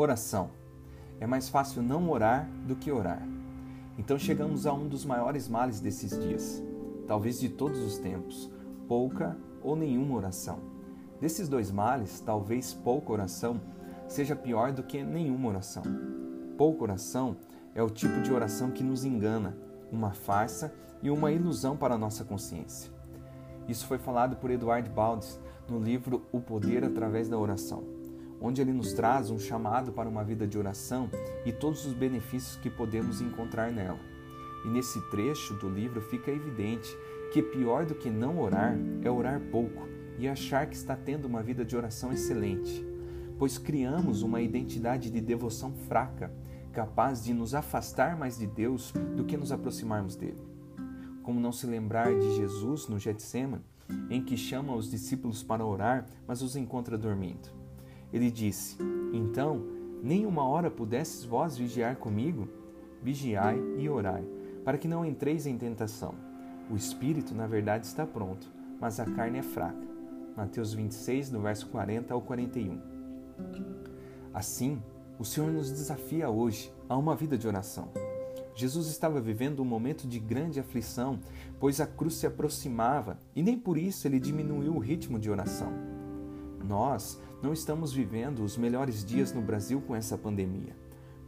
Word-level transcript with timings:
Oração. 0.00 0.50
É 1.18 1.26
mais 1.26 1.48
fácil 1.48 1.82
não 1.82 2.08
orar 2.08 2.48
do 2.68 2.76
que 2.76 2.92
orar. 2.92 3.20
Então 3.98 4.16
chegamos 4.16 4.64
a 4.64 4.72
um 4.72 4.86
dos 4.86 5.04
maiores 5.04 5.48
males 5.48 5.80
desses 5.80 6.16
dias, 6.16 6.62
talvez 7.04 7.40
de 7.40 7.48
todos 7.48 7.80
os 7.80 7.98
tempos: 7.98 8.48
pouca 8.86 9.36
ou 9.60 9.74
nenhuma 9.74 10.14
oração. 10.14 10.60
Desses 11.20 11.48
dois 11.48 11.72
males, 11.72 12.20
talvez 12.20 12.72
pouca 12.72 13.10
oração 13.10 13.60
seja 14.06 14.36
pior 14.36 14.70
do 14.70 14.84
que 14.84 15.02
nenhuma 15.02 15.48
oração. 15.48 15.82
Pouca 16.56 16.84
oração 16.84 17.36
é 17.74 17.82
o 17.82 17.90
tipo 17.90 18.20
de 18.20 18.32
oração 18.32 18.70
que 18.70 18.84
nos 18.84 19.04
engana, 19.04 19.58
uma 19.90 20.12
farsa 20.12 20.72
e 21.02 21.10
uma 21.10 21.32
ilusão 21.32 21.76
para 21.76 21.96
a 21.96 21.98
nossa 21.98 22.22
consciência. 22.22 22.88
Isso 23.66 23.84
foi 23.84 23.98
falado 23.98 24.36
por 24.36 24.48
Eduard 24.48 24.88
Baldes 24.90 25.40
no 25.68 25.80
livro 25.80 26.22
O 26.30 26.40
Poder 26.40 26.84
através 26.84 27.28
da 27.28 27.36
Oração 27.36 27.97
onde 28.40 28.60
ele 28.60 28.72
nos 28.72 28.92
traz 28.92 29.30
um 29.30 29.38
chamado 29.38 29.92
para 29.92 30.08
uma 30.08 30.24
vida 30.24 30.46
de 30.46 30.58
oração 30.58 31.10
e 31.44 31.52
todos 31.52 31.84
os 31.86 31.92
benefícios 31.92 32.56
que 32.56 32.70
podemos 32.70 33.20
encontrar 33.20 33.72
nela. 33.72 33.98
E 34.64 34.68
nesse 34.68 35.00
trecho 35.10 35.54
do 35.54 35.68
livro 35.68 36.00
fica 36.00 36.30
evidente 36.30 36.96
que 37.32 37.42
pior 37.42 37.84
do 37.84 37.94
que 37.94 38.10
não 38.10 38.40
orar 38.40 38.76
é 39.02 39.10
orar 39.10 39.40
pouco 39.50 39.88
e 40.18 40.28
achar 40.28 40.66
que 40.66 40.76
está 40.76 40.96
tendo 40.96 41.26
uma 41.26 41.42
vida 41.42 41.64
de 41.64 41.76
oração 41.76 42.12
excelente, 42.12 42.84
pois 43.38 43.56
criamos 43.56 44.22
uma 44.22 44.40
identidade 44.40 45.10
de 45.10 45.20
devoção 45.20 45.72
fraca, 45.72 46.32
capaz 46.72 47.24
de 47.24 47.32
nos 47.32 47.54
afastar 47.54 48.16
mais 48.16 48.38
de 48.38 48.46
Deus 48.46 48.92
do 49.16 49.24
que 49.24 49.36
nos 49.36 49.52
aproximarmos 49.52 50.16
dele. 50.16 50.42
Como 51.22 51.38
não 51.38 51.52
se 51.52 51.66
lembrar 51.66 52.12
de 52.18 52.36
Jesus 52.36 52.88
no 52.88 52.98
Getsemane, 52.98 53.64
em 54.10 54.22
que 54.22 54.36
chama 54.36 54.74
os 54.74 54.90
discípulos 54.90 55.42
para 55.42 55.64
orar, 55.64 56.06
mas 56.26 56.42
os 56.42 56.56
encontra 56.56 56.98
dormindo. 56.98 57.57
Ele 58.12 58.30
disse: 58.30 58.76
Então, 59.12 59.62
nem 60.02 60.26
uma 60.26 60.46
hora 60.46 60.70
pudesses 60.70 61.24
vós 61.24 61.56
vigiar 61.56 61.96
comigo? 61.96 62.48
Vigiai 63.02 63.58
e 63.76 63.88
orai, 63.88 64.24
para 64.64 64.78
que 64.78 64.88
não 64.88 65.04
entreis 65.04 65.46
em 65.46 65.56
tentação. 65.56 66.14
O 66.70 66.76
espírito, 66.76 67.34
na 67.34 67.46
verdade, 67.46 67.86
está 67.86 68.06
pronto, 68.06 68.48
mas 68.80 69.00
a 69.00 69.04
carne 69.04 69.38
é 69.38 69.42
fraca. 69.42 69.86
Mateus 70.36 70.72
26, 70.72 71.30
do 71.30 71.40
verso 71.40 71.66
40 71.68 72.12
ao 72.14 72.20
41. 72.20 72.80
Assim, 74.32 74.80
o 75.18 75.24
Senhor 75.24 75.50
nos 75.50 75.70
desafia 75.70 76.30
hoje 76.30 76.72
a 76.88 76.96
uma 76.96 77.16
vida 77.16 77.36
de 77.36 77.48
oração. 77.48 77.88
Jesus 78.54 78.88
estava 78.88 79.20
vivendo 79.20 79.60
um 79.60 79.64
momento 79.64 80.06
de 80.06 80.18
grande 80.18 80.60
aflição, 80.60 81.18
pois 81.58 81.80
a 81.80 81.86
cruz 81.86 82.14
se 82.14 82.26
aproximava 82.26 83.18
e 83.34 83.42
nem 83.42 83.58
por 83.58 83.78
isso 83.78 84.06
ele 84.06 84.18
diminuiu 84.18 84.74
o 84.74 84.78
ritmo 84.78 85.18
de 85.18 85.30
oração. 85.30 85.97
Nós 86.64 87.20
não 87.42 87.52
estamos 87.52 87.92
vivendo 87.92 88.40
os 88.40 88.56
melhores 88.56 89.04
dias 89.04 89.32
no 89.32 89.40
Brasil 89.40 89.80
com 89.80 89.94
essa 89.94 90.18
pandemia. 90.18 90.76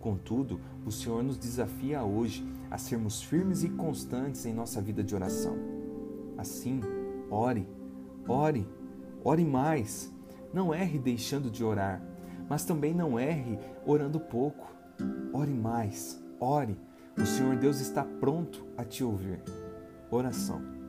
Contudo, 0.01 0.61
o 0.85 0.91
Senhor 0.91 1.23
nos 1.23 1.37
desafia 1.37 2.03
hoje 2.03 2.47
a 2.71 2.79
sermos 2.79 3.23
firmes 3.23 3.63
e 3.63 3.69
constantes 3.69 4.47
em 4.47 4.55
nossa 4.55 4.81
vida 4.81 5.05
de 5.05 5.15
oração. 5.15 5.57
Assim, 6.39 6.81
ore, 7.31 7.69
ore, 8.27 8.67
ore 9.23 9.45
mais. 9.45 10.11
Não 10.53 10.75
erre 10.75 10.99
deixando 10.99 11.51
de 11.51 11.63
orar, 11.63 12.03
mas 12.49 12.65
também 12.65 12.95
não 12.95 13.19
erre 13.19 13.59
orando 13.87 14.19
pouco. 14.19 14.73
Ore 15.33 15.53
mais, 15.53 16.21
ore. 16.41 16.77
O 17.17 17.27
Senhor 17.27 17.57
Deus 17.57 17.81
está 17.81 18.03
pronto 18.03 18.67
a 18.77 18.85
te 18.85 19.05
ouvir. 19.05 19.43
Oração. 20.11 20.80